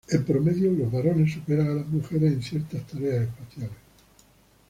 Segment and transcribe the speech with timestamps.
[0.09, 3.77] En promedio, los varones superan a las mujeres en ciertas tareas espaciales.